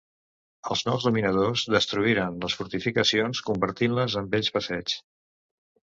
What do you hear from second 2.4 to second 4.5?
les fortificacions, convertint-les en